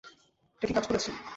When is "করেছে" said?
0.87-1.09